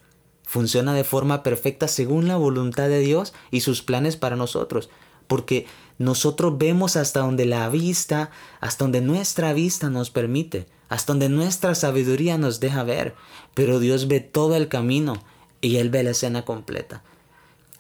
Funciona 0.47 0.93
de 0.93 1.03
forma 1.03 1.43
perfecta 1.43 1.89
según 1.89 2.29
la 2.29 2.37
voluntad 2.37 2.87
de 2.87 2.99
Dios 2.99 3.33
y 3.51 3.59
sus 3.59 3.81
planes 3.81 4.15
para 4.15 4.37
nosotros. 4.37 4.89
Porque 5.27 5.65
nosotros 5.97 6.57
vemos 6.57 6.95
hasta 6.95 7.19
donde 7.19 7.45
la 7.45 7.67
vista, 7.67 8.31
hasta 8.61 8.85
donde 8.85 9.01
nuestra 9.01 9.51
vista 9.51 9.89
nos 9.89 10.09
permite, 10.09 10.65
hasta 10.87 11.11
donde 11.11 11.27
nuestra 11.27 11.75
sabiduría 11.75 12.37
nos 12.37 12.61
deja 12.61 12.83
ver, 12.83 13.13
pero 13.55 13.81
Dios 13.81 14.07
ve 14.07 14.21
todo 14.21 14.55
el 14.55 14.69
camino 14.69 15.21
y 15.59 15.75
Él 15.75 15.89
ve 15.89 16.03
la 16.03 16.11
escena 16.11 16.45
completa. 16.45 17.03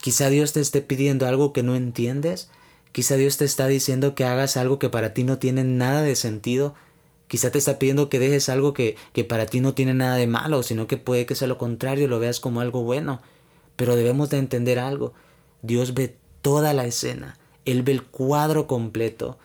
Quizá 0.01 0.27
Dios 0.29 0.51
te 0.51 0.59
esté 0.59 0.81
pidiendo 0.81 1.25
algo 1.25 1.53
que 1.53 1.63
no 1.63 1.73
entiendes, 1.73 2.49
quizá 2.91 3.15
Dios 3.15 3.37
te 3.37 3.45
está 3.45 3.67
diciendo 3.67 4.13
que 4.13 4.25
hagas 4.25 4.57
algo 4.57 4.77
que 4.77 4.89
para 4.89 5.13
ti 5.13 5.23
no 5.23 5.37
tiene 5.37 5.63
nada 5.63 6.01
de 6.01 6.17
sentido, 6.17 6.75
quizá 7.27 7.51
te 7.51 7.57
está 7.57 7.79
pidiendo 7.79 8.09
que 8.09 8.19
dejes 8.19 8.49
algo 8.49 8.73
que, 8.73 8.95
que 9.13 9.23
para 9.23 9.45
ti 9.45 9.59
no 9.59 9.73
tiene 9.73 9.93
nada 9.93 10.15
de 10.15 10.27
malo, 10.27 10.63
sino 10.63 10.87
que 10.87 10.97
puede 10.97 11.25
que 11.25 11.35
sea 11.35 11.47
lo 11.47 11.57
contrario, 11.57 12.07
lo 12.07 12.19
veas 12.19 12.39
como 12.39 12.61
algo 12.61 12.83
bueno. 12.83 13.21
Pero 13.75 13.95
debemos 13.95 14.29
de 14.29 14.37
entender 14.37 14.79
algo, 14.79 15.13
Dios 15.61 15.93
ve 15.93 16.15
toda 16.41 16.73
la 16.73 16.85
escena, 16.85 17.37
Él 17.65 17.83
ve 17.83 17.91
el 17.91 18.03
cuadro 18.03 18.67
completo, 18.67 19.37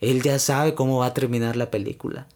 Él 0.00 0.22
ya 0.22 0.38
sabe 0.38 0.74
cómo 0.74 0.98
va 0.98 1.06
a 1.06 1.14
terminar 1.14 1.56
la 1.56 1.70
película. 1.70 2.26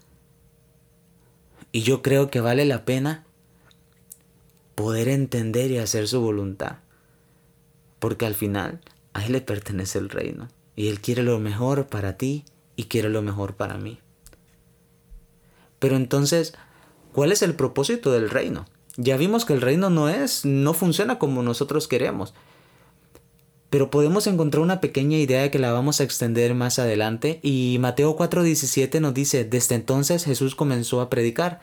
Y 1.72 1.82
yo 1.82 2.02
creo 2.02 2.30
que 2.30 2.40
vale 2.40 2.64
la 2.64 2.84
pena 2.84 3.24
poder 4.74 5.08
entender 5.08 5.70
y 5.70 5.78
hacer 5.78 6.08
su 6.08 6.20
voluntad. 6.20 6.76
Porque 7.98 8.26
al 8.26 8.34
final 8.34 8.80
a 9.12 9.24
Él 9.26 9.32
le 9.32 9.40
pertenece 9.40 9.98
el 9.98 10.08
reino. 10.08 10.48
Y 10.76 10.88
Él 10.88 11.00
quiere 11.00 11.22
lo 11.22 11.38
mejor 11.38 11.86
para 11.86 12.16
ti 12.16 12.44
y 12.76 12.84
quiere 12.84 13.08
lo 13.08 13.22
mejor 13.22 13.54
para 13.54 13.76
mí. 13.76 13.98
Pero 15.85 15.97
entonces, 15.97 16.55
¿cuál 17.12 17.31
es 17.31 17.43
el 17.43 17.57
propósito 17.57 18.11
del 18.11 18.31
reino? 18.31 18.64
Ya 18.97 19.19
vimos 19.19 19.45
que 19.45 19.53
el 19.53 19.61
reino 19.61 19.91
no 19.91 20.09
es, 20.09 20.47
no 20.47 20.73
funciona 20.73 21.19
como 21.19 21.43
nosotros 21.43 21.88
queremos. 21.88 22.33
Pero 23.69 23.91
podemos 23.91 24.26
encontrar 24.26 24.62
una 24.62 24.81
pequeña 24.81 25.19
idea 25.19 25.50
que 25.50 25.59
la 25.59 25.73
vamos 25.73 26.00
a 26.00 26.05
extender 26.05 26.55
más 26.55 26.79
adelante 26.79 27.38
y 27.43 27.76
Mateo 27.81 28.17
4:17 28.17 28.99
nos 28.99 29.12
dice, 29.12 29.45
desde 29.45 29.75
entonces 29.75 30.25
Jesús 30.25 30.55
comenzó 30.55 31.03
a 31.03 31.11
predicar, 31.11 31.61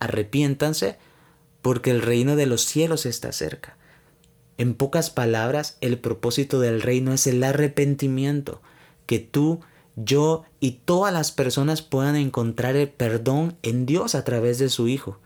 arrepiéntanse 0.00 0.98
porque 1.62 1.92
el 1.92 2.02
reino 2.02 2.34
de 2.34 2.46
los 2.46 2.62
cielos 2.62 3.06
está 3.06 3.30
cerca. 3.30 3.76
En 4.58 4.74
pocas 4.74 5.10
palabras, 5.10 5.76
el 5.80 5.96
propósito 6.00 6.58
del 6.58 6.82
reino 6.82 7.12
es 7.12 7.24
el 7.28 7.44
arrepentimiento, 7.44 8.62
que 9.06 9.20
tú, 9.20 9.60
yo 10.04 10.44
y 10.60 10.72
todas 10.84 11.12
las 11.12 11.32
personas 11.32 11.82
puedan 11.82 12.16
encontrar 12.16 12.76
el 12.76 12.88
perdón 12.88 13.56
en 13.62 13.86
Dios 13.86 14.14
a 14.14 14.24
través 14.24 14.58
de 14.58 14.68
su 14.68 14.88
Hijo. 14.88 15.18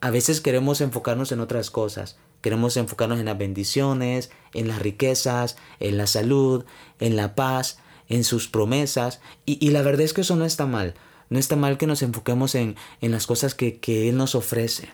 A 0.00 0.10
veces 0.10 0.40
queremos 0.40 0.80
enfocarnos 0.80 1.32
en 1.32 1.40
otras 1.40 1.70
cosas, 1.70 2.18
queremos 2.40 2.76
enfocarnos 2.76 3.18
en 3.18 3.26
las 3.26 3.38
bendiciones, 3.38 4.30
en 4.52 4.68
las 4.68 4.80
riquezas, 4.80 5.56
en 5.80 5.96
la 5.96 6.06
salud, 6.06 6.64
en 7.00 7.16
la 7.16 7.34
paz, 7.34 7.78
en 8.08 8.24
sus 8.24 8.48
promesas, 8.48 9.20
y, 9.46 9.70
la 9.70 9.82
verdad 9.82 10.02
es 10.02 10.12
que 10.12 10.20
eso 10.20 10.36
no 10.36 10.44
está 10.44 10.66
mal, 10.66 10.94
no 11.30 11.38
está 11.38 11.56
mal 11.56 11.78
que 11.78 11.86
nos 11.86 12.02
enfoquemos 12.02 12.54
en, 12.54 12.76
en 13.00 13.12
las 13.12 13.26
cosas 13.26 13.54
que, 13.54 13.78
que 13.78 14.10
Él 14.10 14.16
nos 14.16 14.34
ofrece. 14.34 14.90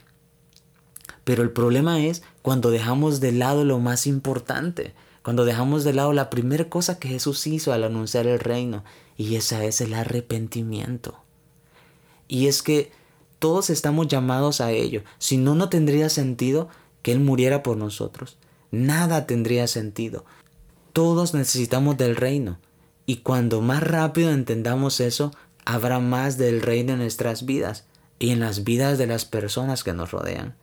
Pero 1.25 1.43
el 1.43 1.51
problema 1.51 2.01
es 2.01 2.23
cuando 2.43 2.71
dejamos 2.71 3.21
de 3.21 3.33
lado 3.33 3.65
lo 3.65 3.79
más 3.79 4.07
importante, 4.07 4.95
cuando 5.23 5.45
dejamos 5.45 5.85
de 5.85 5.93
lado 5.93 6.13
la 6.13 6.31
primera 6.31 6.69
cosa 6.69 6.99
que 6.99 7.09
Jesús 7.09 7.47
hizo 7.47 7.73
al 7.73 7.85
anunciar 7.85 8.27
el 8.27 8.39
reino, 8.39 8.85
y 9.17 9.37
esa 9.37 9.65
es 9.65 9.81
el 9.81 9.95
arrepentimiento. 9.95 11.19
Y 12.27 12.47
es 12.47 12.63
que 12.63 12.91
todos 13.39 13.71
estamos 13.71 14.09
llamados 14.09 14.61
a 14.61 14.73
ello, 14.73 15.03
si 15.19 15.37
no, 15.37 15.55
no 15.55 15.69
tendría 15.69 16.09
sentido 16.09 16.69
que 17.03 17.13
Él 17.13 17.21
muriera 17.21 17.63
por 17.63 17.77
nosotros. 17.77 18.39
Nada 18.71 19.27
tendría 19.27 19.67
sentido. 19.67 20.25
Todos 20.93 21.35
necesitamos 21.35 21.97
del 21.97 22.17
reino, 22.17 22.59
y 23.05 23.19
cuando 23.19 23.61
más 23.61 23.83
rápido 23.83 24.31
entendamos 24.31 25.01
eso, 25.01 25.33
habrá 25.65 25.99
más 25.99 26.39
del 26.39 26.63
reino 26.63 26.93
en 26.93 27.01
nuestras 27.01 27.45
vidas 27.45 27.85
y 28.19 28.31
en 28.31 28.41
las 28.41 28.65
vidas 28.65 28.99
de 28.99 29.07
las 29.07 29.25
personas 29.25 29.85
que 29.85 29.93
nos 29.93 30.13
rodean. 30.13 30.55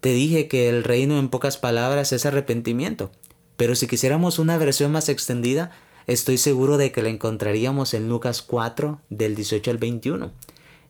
Te 0.00 0.10
dije 0.10 0.48
que 0.48 0.68
el 0.68 0.84
reino 0.84 1.18
en 1.18 1.28
pocas 1.28 1.56
palabras 1.56 2.12
es 2.12 2.26
arrepentimiento, 2.26 3.10
pero 3.56 3.74
si 3.74 3.86
quisiéramos 3.86 4.38
una 4.38 4.58
versión 4.58 4.92
más 4.92 5.08
extendida, 5.08 5.70
estoy 6.06 6.38
seguro 6.38 6.76
de 6.76 6.92
que 6.92 7.02
la 7.02 7.08
encontraríamos 7.08 7.94
en 7.94 8.08
Lucas 8.08 8.42
4 8.42 9.00
del 9.10 9.34
18 9.34 9.70
al 9.70 9.78
21. 9.78 10.32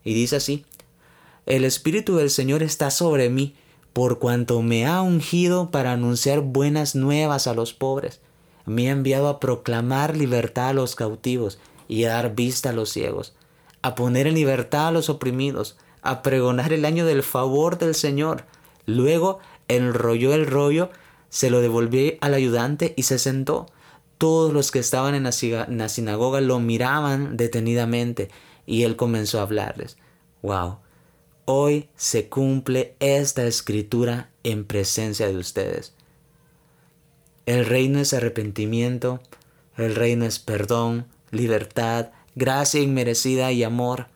Y 0.05 0.15
dice 0.15 0.37
así, 0.37 0.65
El 1.47 1.65
Espíritu 1.65 2.17
del 2.17 2.31
Señor 2.31 2.63
está 2.63 2.91
sobre 2.91 3.31
mí, 3.31 3.55
por 3.93 4.19
cuanto 4.19 4.61
me 4.63 4.87
ha 4.87 5.03
ungido 5.03 5.71
para 5.71 5.93
anunciar 5.93 6.41
buenas 6.41 6.95
nuevas 6.95 7.47
a 7.47 7.55
los 7.55 7.75
pobres. 7.75 8.21
Me 8.67 8.89
ha 8.89 8.93
enviado 8.93 9.29
a 9.29 9.41
proclamar 9.41 10.17
libertad 10.17 10.69
a 10.69 10.75
los 10.75 10.95
cautivos 10.95 11.59
y 11.87 12.05
a 12.05 12.11
dar 12.11 12.35
vista 12.35 12.71
a 12.71 12.73
los 12.73 12.91
ciegos, 12.91 13.35
a 13.83 13.95
poner 13.95 14.27
en 14.27 14.35
libertad 14.35 14.89
a 14.89 14.91
los 14.91 15.11
oprimidos, 15.11 15.77
a 16.03 16.23
pregonar 16.23 16.73
el 16.73 16.85
año 16.85 17.07
del 17.07 17.23
favor 17.23 17.79
del 17.79 17.95
Señor 17.95 18.47
Luego 18.87 19.39
enrolló 19.69 20.35
el 20.35 20.47
rollo, 20.47 20.91
se 21.35 21.51
lo 21.51 21.61
devolvió 21.61 22.13
al 22.21 22.33
ayudante 22.33 22.95
y 22.97 23.03
se 23.03 23.19
sentó. 23.19 23.67
Todos 24.19 24.53
los 24.53 24.71
que 24.71 24.79
estaban 24.79 25.17
en 25.17 25.25
la, 25.25 25.89
sinagoga 25.89 26.41
lo 26.41 26.61
miraban 26.61 27.37
detenidamente 27.37 28.31
y 28.67 28.85
él 28.85 28.95
comenzó 28.95 29.41
a 29.41 29.43
hablarles. 29.43 29.97
¡Wow! 30.43 30.79
Hoy 31.45 31.89
se 31.97 32.29
cumple 32.29 32.95
esta 33.01 33.45
escritura 33.47 34.31
en 34.45 34.65
presencia 34.65 35.27
de 35.27 35.37
ustedes. 35.37 35.95
El 37.47 37.67
reino 37.67 37.99
es 37.99 38.15
arrepentimiento, 38.15 39.21
el 39.77 39.97
reino 39.97 40.27
es 40.27 40.39
perdón, 40.39 41.09
libertad, 41.33 42.11
gracia 42.37 42.81
inmerecida 42.81 43.51
y 43.51 43.65
amor, 43.65 44.07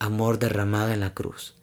amor 0.00 0.40
derramado 0.40 0.90
en 0.90 0.98
la 0.98 1.14
cruz 1.14 1.54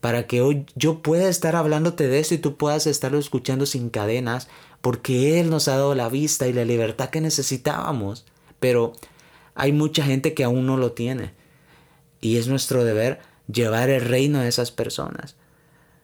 para 0.00 0.26
que 0.26 0.40
hoy 0.40 0.66
yo 0.74 1.02
pueda 1.02 1.28
estar 1.28 1.56
hablándote 1.56 2.08
de 2.08 2.18
eso 2.18 2.34
y 2.34 2.38
tú 2.38 2.56
puedas 2.56 2.86
estarlo 2.86 3.18
escuchando 3.18 3.66
sin 3.66 3.90
cadenas, 3.90 4.48
porque 4.80 5.40
Él 5.40 5.50
nos 5.50 5.68
ha 5.68 5.76
dado 5.76 5.94
la 5.94 6.08
vista 6.08 6.46
y 6.46 6.52
la 6.52 6.64
libertad 6.64 7.10
que 7.10 7.20
necesitábamos. 7.20 8.24
Pero 8.60 8.92
hay 9.54 9.72
mucha 9.72 10.04
gente 10.04 10.34
que 10.34 10.44
aún 10.44 10.66
no 10.66 10.76
lo 10.76 10.92
tiene. 10.92 11.32
Y 12.20 12.36
es 12.36 12.46
nuestro 12.46 12.84
deber 12.84 13.20
llevar 13.52 13.90
el 13.90 14.02
reino 14.02 14.38
a 14.38 14.46
esas 14.46 14.70
personas. 14.70 15.36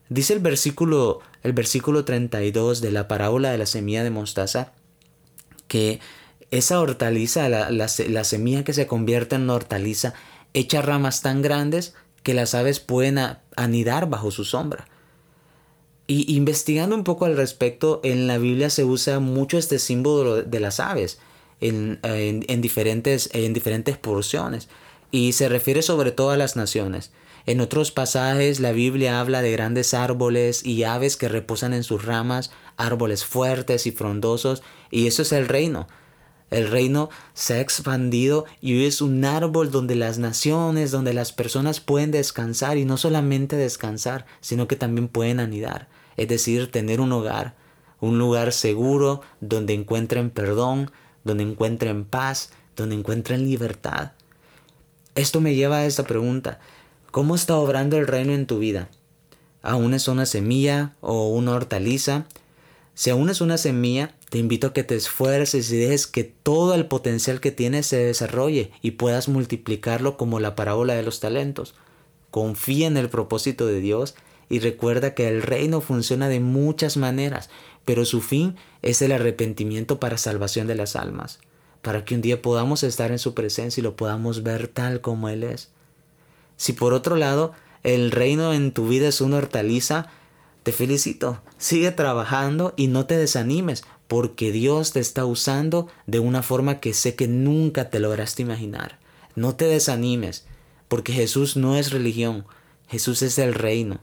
Dice 0.09 0.33
el 0.35 0.41
versículo, 0.41 1.21
el 1.43 1.53
versículo 1.53 2.05
32 2.05 2.81
de 2.81 2.93
la 2.93 3.09
parábola 3.09 3.51
de 3.51 3.59
la 3.59 3.67
semilla 3.67 4.05
de 4.05 4.11
mostaza 4.11 4.73
que 5.69 6.01
esa 6.51 6.81
hortaliza, 6.81 7.49
la, 7.49 7.71
la 7.71 8.25
semilla 8.25 8.63
que 8.63 8.75
se 8.75 8.87
convierte 8.87 9.37
en 9.37 9.49
hortaliza, 9.49 10.13
echa 10.53 10.83
ramas 10.83 11.23
tan 11.23 11.41
grandes 11.41 11.95
que 12.23 12.35
las 12.35 12.55
aves 12.55 12.81
pueden 12.81 13.19
anidar 13.57 14.09
bajo 14.09 14.31
su 14.31 14.45
sombra. 14.45 14.87
Y 16.07 16.37
investigando 16.37 16.95
un 16.95 17.05
poco 17.05 17.25
al 17.25 17.37
respecto, 17.37 18.01
en 18.05 18.27
la 18.27 18.39
Biblia 18.39 18.71
se 18.71 18.85
usa 18.85 19.21
mucho 19.21 19.59
este 19.59 19.79
símbolo 19.79 20.43
de 20.43 20.61
las 20.61 20.81
aves 20.81 21.19
en, 21.61 22.01
diferentes, 22.61 23.31
en 23.33 23.53
diferentes 23.53 23.97
porciones 23.97 24.69
y 25.11 25.33
se 25.33 25.49
refiere 25.49 25.83
sobre 25.83 26.11
todo 26.11 26.31
a 26.31 26.37
las 26.37 26.57
naciones. 26.57 27.13
En 27.47 27.61
otros 27.61 27.91
pasajes 27.91 28.61
la 28.61 28.73
Biblia 28.73 29.21
habla 29.21 29.43
de 29.43 29.53
grandes 29.53 29.95
árboles 29.95 30.65
y 30.65 30.85
aves 30.85 31.17
que 31.17 31.29
reposan 31.29 31.75
en 31.75 31.85
sus 31.85 32.05
ramas, 32.05 32.51
árboles 32.77 33.25
fuertes 33.25 33.87
y 33.87 33.93
frondosos, 33.93 34.63
y 34.91 35.07
eso 35.07 35.23
es 35.23 35.33
el 35.33 35.49
reino. 35.49 35.89
El 36.53 36.69
reino 36.69 37.09
se 37.33 37.55
ha 37.55 37.61
expandido 37.61 38.45
y 38.61 38.85
es 38.85 39.01
un 39.01 39.25
árbol 39.25 39.71
donde 39.71 39.95
las 39.95 40.19
naciones, 40.19 40.91
donde 40.91 41.15
las 41.15 41.33
personas 41.33 41.81
pueden 41.81 42.11
descansar 42.11 42.77
y 42.77 42.85
no 42.85 42.99
solamente 42.99 43.57
descansar, 43.57 44.27
sino 44.43 44.69
que 44.69 44.77
también 44.77 45.09
pueden 45.09 45.41
anidar, 45.41 45.89
es 46.19 46.29
decir, 46.29 46.71
tener 46.71 47.01
un 47.01 47.11
hogar, 47.11 47.55
un 48.01 48.19
lugar 48.19 48.53
seguro 48.53 49.23
donde 49.41 49.73
encuentren 49.73 50.29
perdón, 50.29 50.91
donde 51.25 51.43
encuentren 51.43 52.05
paz, 52.05 52.51
donde 52.77 52.97
encuentren 52.97 53.45
libertad. 53.45 54.13
Esto 55.15 55.41
me 55.41 55.55
lleva 55.55 55.79
a 55.79 55.87
esta 55.87 56.05
pregunta, 56.05 56.61
¿cómo 57.11 57.35
está 57.35 57.57
obrando 57.57 57.97
el 57.97 58.07
reino 58.07 58.35
en 58.35 58.47
tu 58.47 58.59
vida? 58.59 58.91
¿Aún 59.63 59.95
es 59.95 60.07
una 60.07 60.27
semilla 60.27 60.97
o 61.01 61.29
una 61.29 61.53
hortaliza? 61.53 62.27
Si 63.03 63.11
aún 63.11 63.31
es 63.31 63.41
una 63.41 63.59
semilla, 63.59 64.15
te 64.31 64.39
invito 64.39 64.69
a 64.69 64.73
que 64.73 64.85
te 64.85 64.95
esfuerces 64.95 65.73
y 65.73 65.77
dejes 65.77 66.07
que 66.07 66.23
todo 66.23 66.73
el 66.77 66.87
potencial 66.87 67.41
que 67.41 67.51
tienes 67.51 67.89
se 67.89 67.97
desarrolle 67.97 68.71
y 68.81 68.93
puedas 68.93 69.27
multiplicarlo 69.27 70.17
como 70.17 70.39
la 70.39 70.55
parábola 70.55 70.95
de 70.95 71.03
los 71.03 71.19
talentos. 71.19 71.75
Confía 72.31 72.87
en 72.87 72.97
el 72.97 73.09
propósito 73.09 73.67
de 73.67 73.81
Dios 73.81 74.15
y 74.49 74.61
recuerda 74.61 75.15
que 75.15 75.27
el 75.27 75.43
reino 75.43 75.81
funciona 75.81 76.29
de 76.29 76.39
muchas 76.39 76.97
maneras, 76.97 77.51
pero 77.85 78.05
su 78.05 78.21
fin 78.21 78.55
es 78.83 79.03
el 79.03 79.11
arrepentimiento 79.11 79.99
para 79.99 80.17
salvación 80.17 80.69
de 80.69 80.77
las 80.77 80.95
almas, 80.95 81.41
para 81.83 82.05
que 82.05 82.15
un 82.15 82.21
día 82.21 82.41
podamos 82.41 82.85
estar 82.85 83.11
en 83.11 83.19
su 83.19 83.35
presencia 83.35 83.81
y 83.81 83.83
lo 83.83 83.97
podamos 83.97 84.45
ver 84.45 84.69
tal 84.69 85.01
como 85.01 85.29
Él 85.29 85.43
es. 85.43 85.71
Si 86.57 86.73
por 86.73 86.93
otro 86.93 87.17
lado 87.17 87.51
el 87.83 88.13
reino 88.13 88.53
en 88.53 88.71
tu 88.71 88.87
vida 88.87 89.09
es 89.09 89.21
una 89.21 89.39
hortaliza, 89.39 90.09
te 90.63 90.73
felicito, 90.73 91.41
sigue 91.59 91.91
trabajando 91.91 92.75
y 92.77 92.87
no 92.87 93.07
te 93.07 93.17
desanimes, 93.17 93.85
porque 94.07 94.53
Dios 94.53 94.93
te 94.93 95.01
está 95.01 95.25
usando 95.25 95.89
de 96.07 96.21
una 96.21 96.43
forma 96.43 96.79
que 96.79 96.95
sé 96.95 97.15
que 97.15 97.27
nunca 97.27 97.91
te 97.91 97.99
lograste 97.99 98.43
imaginar. 98.43 98.99
No 99.35 99.57
te 99.57 99.65
desanimes, 99.65 100.47
porque 100.89 101.13
Jesús 101.13 101.57
no 101.57 101.77
es 101.77 101.91
religión, 101.91 102.45
Jesús 102.89 103.23
es 103.23 103.39
el 103.39 103.55
reino. 103.55 104.01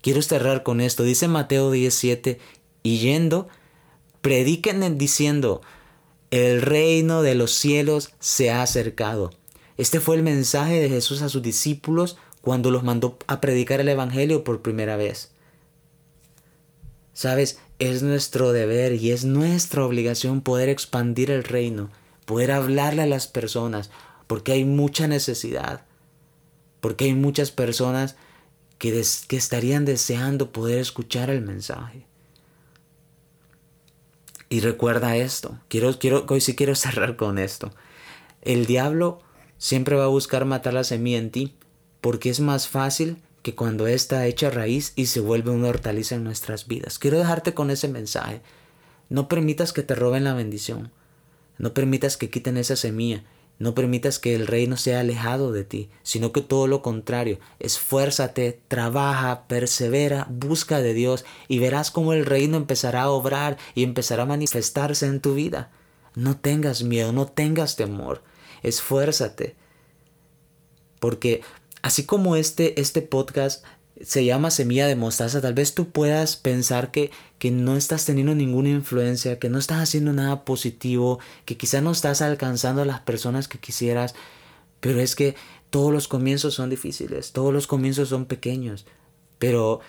Quiero 0.00 0.22
cerrar 0.22 0.62
con 0.62 0.80
esto. 0.80 1.02
Dice 1.02 1.28
Mateo 1.28 1.70
17, 1.70 2.38
y 2.82 2.98
yendo, 2.98 3.48
prediquen 4.20 4.96
diciendo, 4.96 5.60
el 6.30 6.62
reino 6.62 7.22
de 7.22 7.34
los 7.34 7.52
cielos 7.52 8.12
se 8.18 8.50
ha 8.50 8.62
acercado. 8.62 9.30
Este 9.76 10.00
fue 10.00 10.16
el 10.16 10.22
mensaje 10.22 10.80
de 10.80 10.88
Jesús 10.88 11.20
a 11.22 11.28
sus 11.28 11.42
discípulos 11.42 12.16
cuando 12.40 12.70
los 12.70 12.84
mandó 12.84 13.18
a 13.26 13.40
predicar 13.40 13.80
el 13.80 13.88
Evangelio 13.88 14.44
por 14.44 14.62
primera 14.62 14.96
vez. 14.96 15.31
Sabes, 17.12 17.58
es 17.78 18.02
nuestro 18.02 18.52
deber 18.52 18.94
y 18.94 19.10
es 19.10 19.24
nuestra 19.24 19.84
obligación 19.84 20.40
poder 20.40 20.68
expandir 20.68 21.30
el 21.30 21.44
reino, 21.44 21.90
poder 22.24 22.52
hablarle 22.52 23.02
a 23.02 23.06
las 23.06 23.26
personas, 23.26 23.90
porque 24.26 24.52
hay 24.52 24.64
mucha 24.64 25.08
necesidad, 25.08 25.84
porque 26.80 27.06
hay 27.06 27.14
muchas 27.14 27.50
personas 27.50 28.16
que, 28.78 29.04
que 29.28 29.36
estarían 29.36 29.84
deseando 29.84 30.52
poder 30.52 30.78
escuchar 30.78 31.28
el 31.28 31.42
mensaje. 31.42 32.06
Y 34.48 34.60
recuerda 34.60 35.16
esto, 35.16 35.58
quiero, 35.68 35.98
quiero, 35.98 36.26
hoy 36.28 36.40
sí 36.40 36.54
quiero 36.54 36.74
cerrar 36.76 37.16
con 37.16 37.38
esto. 37.38 37.72
El 38.42 38.66
diablo 38.66 39.20
siempre 39.58 39.96
va 39.96 40.04
a 40.04 40.08
buscar 40.08 40.44
matar 40.44 40.74
la 40.74 40.84
semilla 40.84 41.18
en 41.18 41.30
ti, 41.30 41.56
porque 42.00 42.30
es 42.30 42.40
más 42.40 42.68
fácil 42.68 43.22
que 43.42 43.54
cuando 43.54 43.86
ésta 43.86 44.26
echa 44.26 44.50
raíz 44.50 44.92
y 44.96 45.06
se 45.06 45.20
vuelve 45.20 45.50
una 45.50 45.68
hortaliza 45.68 46.14
en 46.14 46.24
nuestras 46.24 46.66
vidas. 46.66 46.98
Quiero 46.98 47.18
dejarte 47.18 47.54
con 47.54 47.70
ese 47.70 47.88
mensaje. 47.88 48.40
No 49.08 49.28
permitas 49.28 49.72
que 49.72 49.82
te 49.82 49.94
roben 49.94 50.24
la 50.24 50.34
bendición. 50.34 50.92
No 51.58 51.74
permitas 51.74 52.16
que 52.16 52.30
quiten 52.30 52.56
esa 52.56 52.76
semilla. 52.76 53.24
No 53.58 53.74
permitas 53.74 54.18
que 54.18 54.34
el 54.34 54.46
reino 54.46 54.76
sea 54.76 55.00
alejado 55.00 55.52
de 55.52 55.62
ti, 55.62 55.90
sino 56.02 56.32
que 56.32 56.40
todo 56.40 56.66
lo 56.66 56.82
contrario. 56.82 57.38
Esfuérzate, 57.60 58.60
trabaja, 58.66 59.46
persevera, 59.46 60.26
busca 60.30 60.80
de 60.80 60.94
Dios 60.94 61.24
y 61.48 61.58
verás 61.58 61.90
cómo 61.90 62.12
el 62.12 62.26
reino 62.26 62.56
empezará 62.56 63.02
a 63.02 63.10
obrar 63.10 63.58
y 63.74 63.84
empezará 63.84 64.24
a 64.24 64.26
manifestarse 64.26 65.06
en 65.06 65.20
tu 65.20 65.34
vida. 65.34 65.70
No 66.14 66.36
tengas 66.36 66.82
miedo, 66.82 67.12
no 67.12 67.26
tengas 67.26 67.76
temor. 67.76 68.22
Esfuérzate. 68.62 69.54
Porque 70.98 71.42
así 71.82 72.04
como 72.04 72.36
este, 72.36 72.80
este 72.80 73.02
podcast 73.02 73.64
se 74.00 74.24
llama 74.24 74.50
semilla 74.50 74.86
de 74.86 74.96
mostaza, 74.96 75.40
tal 75.40 75.54
vez 75.54 75.74
tú 75.74 75.90
puedas 75.90 76.36
pensar 76.36 76.90
que, 76.90 77.10
que 77.38 77.50
no 77.50 77.76
estás 77.76 78.04
teniendo 78.04 78.34
ninguna 78.34 78.70
influencia, 78.70 79.38
que 79.38 79.48
no 79.48 79.58
estás 79.58 79.80
haciendo 79.80 80.12
nada 80.12 80.44
positivo, 80.44 81.20
que 81.44 81.56
quizá 81.56 81.80
no 81.80 81.92
estás 81.92 82.22
alcanzando 82.22 82.82
a 82.82 82.86
las 82.86 83.00
personas 83.00 83.48
que 83.48 83.58
quisieras, 83.58 84.14
pero 84.80 85.00
es 85.00 85.14
que 85.14 85.36
todos 85.70 85.92
los 85.92 86.08
comienzos 86.08 86.54
son 86.54 86.70
difíciles, 86.70 87.32
todos 87.32 87.52
los 87.52 87.66
comienzos 87.66 88.08
son 88.08 88.24
pequeños, 88.24 88.86
pero 89.38 89.80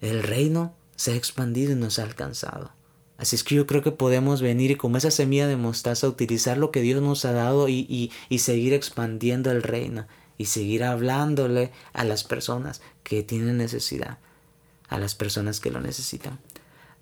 el 0.00 0.22
reino 0.22 0.74
se 0.96 1.12
ha 1.12 1.16
expandido 1.16 1.72
y 1.72 1.76
nos 1.76 1.98
ha 1.98 2.04
alcanzado. 2.04 2.72
Así 3.16 3.36
es 3.36 3.44
que 3.44 3.54
yo 3.54 3.66
creo 3.66 3.82
que 3.82 3.92
podemos 3.92 4.42
venir 4.42 4.72
y 4.72 4.76
como 4.76 4.96
esa 4.96 5.10
semilla 5.10 5.46
de 5.46 5.56
mostaza 5.56 6.08
utilizar 6.08 6.58
lo 6.58 6.70
que 6.70 6.82
Dios 6.82 7.00
nos 7.00 7.24
ha 7.24 7.32
dado 7.32 7.68
y, 7.68 7.86
y, 7.88 8.12
y 8.28 8.40
seguir 8.40 8.72
expandiendo 8.72 9.50
el 9.50 9.62
reino 9.62 10.06
y 10.38 10.46
seguir 10.46 10.84
hablándole 10.84 11.70
a 11.92 12.04
las 12.04 12.24
personas 12.24 12.82
que 13.02 13.22
tienen 13.22 13.58
necesidad, 13.58 14.18
a 14.88 14.98
las 14.98 15.14
personas 15.14 15.60
que 15.60 15.70
lo 15.70 15.80
necesitan. 15.80 16.38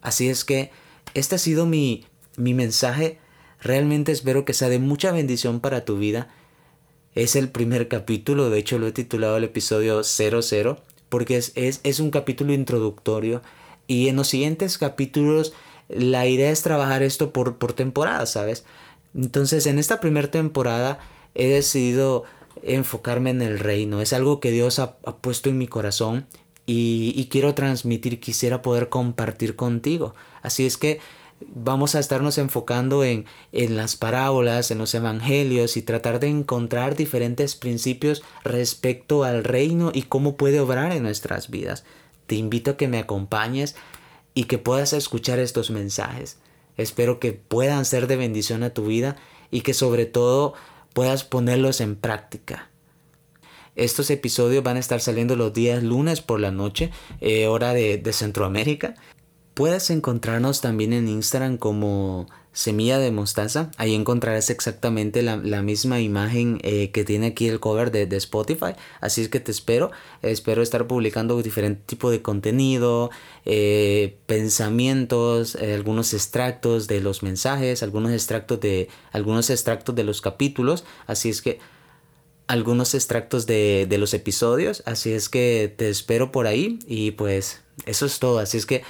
Así 0.00 0.28
es 0.28 0.44
que 0.44 0.70
este 1.14 1.36
ha 1.36 1.38
sido 1.38 1.66
mi, 1.66 2.06
mi 2.36 2.54
mensaje. 2.54 3.18
Realmente 3.60 4.12
espero 4.12 4.44
que 4.44 4.54
sea 4.54 4.68
de 4.68 4.78
mucha 4.78 5.12
bendición 5.12 5.60
para 5.60 5.84
tu 5.84 5.98
vida. 5.98 6.28
Es 7.14 7.36
el 7.36 7.48
primer 7.48 7.88
capítulo, 7.88 8.50
de 8.50 8.58
hecho 8.58 8.78
lo 8.78 8.86
he 8.86 8.92
titulado 8.92 9.36
el 9.36 9.44
episodio 9.44 10.02
00, 10.02 10.80
porque 11.08 11.36
es, 11.36 11.52
es, 11.54 11.80
es 11.82 12.00
un 12.00 12.10
capítulo 12.10 12.54
introductorio 12.54 13.42
y 13.86 14.08
en 14.08 14.16
los 14.16 14.28
siguientes 14.28 14.78
capítulos 14.78 15.52
la 15.88 16.26
idea 16.26 16.50
es 16.50 16.62
trabajar 16.62 17.02
esto 17.02 17.32
por, 17.32 17.58
por 17.58 17.74
temporada, 17.74 18.24
¿sabes? 18.24 18.64
Entonces 19.14 19.66
en 19.66 19.78
esta 19.78 20.00
primera 20.00 20.30
temporada 20.30 20.98
he 21.34 21.48
decidido 21.48 22.24
enfocarme 22.62 23.30
en 23.30 23.42
el 23.42 23.58
reino. 23.58 24.00
Es 24.00 24.12
algo 24.12 24.40
que 24.40 24.50
Dios 24.50 24.78
ha, 24.78 24.96
puesto 24.96 25.48
en 25.48 25.58
mi 25.58 25.66
corazón 25.66 26.26
y, 26.66 27.28
quiero 27.30 27.54
transmitir, 27.54 28.20
quisiera 28.20 28.62
poder 28.62 28.88
compartir 28.88 29.56
contigo. 29.56 30.14
Así 30.42 30.66
es 30.66 30.76
que 30.76 31.00
vamos 31.54 31.94
a 31.94 31.98
estarnos 31.98 32.38
enfocando 32.38 33.04
en, 33.04 33.24
en 33.52 33.76
las 33.76 33.96
parábolas, 33.96 34.70
en 34.70 34.78
los 34.78 34.94
evangelios 34.94 35.76
y 35.76 35.82
tratar 35.82 36.20
de 36.20 36.28
encontrar 36.28 36.94
diferentes 36.94 37.56
principios 37.56 38.22
respecto 38.44 39.24
al 39.24 39.42
reino 39.42 39.90
y 39.92 40.02
cómo 40.02 40.36
puede 40.36 40.60
obrar 40.60 40.92
en 40.92 41.02
nuestras 41.02 41.50
vidas. 41.50 41.84
Te 42.26 42.36
invito 42.36 42.72
a 42.72 42.76
que 42.76 42.88
me 42.88 42.98
acompañes 42.98 43.74
y 44.34 44.44
que 44.44 44.58
puedas 44.58 44.92
escuchar 44.92 45.38
estos 45.38 45.70
mensajes. 45.70 46.38
Espero 46.76 47.20
que 47.20 47.32
puedan 47.32 47.84
ser 47.84 48.06
de 48.06 48.16
bendición 48.16 48.62
a 48.62 48.70
tu 48.70 48.86
vida 48.86 49.16
y 49.50 49.60
que 49.60 49.74
sobre 49.74 50.06
todo 50.06 50.54
puedas 50.92 51.24
ponerlos 51.24 51.80
en 51.80 51.96
práctica. 51.96 52.70
Estos 53.74 54.10
episodios 54.10 54.62
van 54.62 54.76
a 54.76 54.80
estar 54.80 55.00
saliendo 55.00 55.34
los 55.34 55.52
días 55.52 55.82
lunes 55.82 56.20
por 56.20 56.40
la 56.40 56.50
noche, 56.50 56.90
eh, 57.20 57.46
hora 57.46 57.72
de, 57.72 58.12
Centroamérica. 58.12 58.94
Puedes 59.54 59.90
encontrarnos 59.90 60.60
también 60.60 60.92
en 60.92 61.08
Instagram 61.08 61.56
como 61.56 62.26
Semilla 62.52 62.98
de 62.98 63.10
Mostaza. 63.10 63.70
Ahí 63.78 63.94
encontrarás 63.94 64.50
exactamente 64.50 65.22
la, 65.22 65.62
misma 65.62 66.00
imagen 66.00 66.58
eh, 66.62 66.90
que 66.90 67.04
tiene 67.04 67.28
aquí 67.28 67.48
el 67.48 67.60
cover 67.60 67.90
de, 67.90 68.06
de, 68.06 68.16
Spotify. 68.18 68.74
Así 69.00 69.22
es 69.22 69.28
que 69.30 69.40
te 69.40 69.50
espero. 69.50 69.90
Espero 70.20 70.62
estar 70.62 70.86
publicando 70.86 71.40
diferente 71.42 71.82
tipo 71.86 72.10
de 72.10 72.20
contenido, 72.20 73.10
eh, 73.46 74.18
pensamientos, 74.26 75.54
eh, 75.54 75.74
algunos 75.74 76.12
extractos 76.12 76.88
de 76.88 77.00
los 77.00 77.22
mensajes, 77.22 77.82
algunos 77.82 78.12
extractos 78.12 78.60
de, 78.60 78.88
algunos 79.12 79.48
extractos 79.48 79.94
de 79.94 80.04
los 80.04 80.20
capítulos. 80.20 80.84
Así 81.06 81.30
es 81.30 81.40
que 81.40 81.58
algunos 82.48 82.94
extractos 82.94 83.46
de, 83.46 83.86
de 83.88 83.96
los 83.96 84.12
episodios. 84.12 84.82
Así 84.84 85.12
es 85.12 85.30
que 85.30 85.72
te 85.74 85.88
espero 85.88 86.30
por 86.30 86.46
ahí. 86.46 86.78
Y 86.86 87.12
pues 87.12 87.62
eso 87.86 88.04
es 88.04 88.18
todo. 88.18 88.40
Así 88.40 88.58
es 88.58 88.66
que 88.66 88.82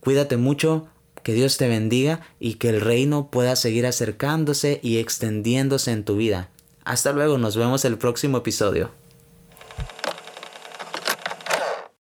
cuídate 0.00 0.36
mucho 0.36 0.88
que 1.26 1.34
Dios 1.34 1.56
te 1.56 1.66
bendiga 1.66 2.20
y 2.38 2.54
que 2.54 2.68
el 2.68 2.80
reino 2.80 3.32
pueda 3.32 3.56
seguir 3.56 3.84
acercándose 3.84 4.78
y 4.80 4.98
extendiéndose 4.98 5.90
en 5.90 6.04
tu 6.04 6.14
vida. 6.14 6.50
Hasta 6.84 7.10
luego, 7.10 7.36
nos 7.36 7.56
vemos 7.56 7.84
el 7.84 7.98
próximo 7.98 8.38
episodio. 8.38 8.92